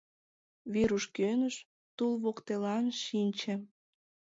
[0.73, 1.55] Веруш кӧныш,
[1.97, 3.55] тул воктелан шинче.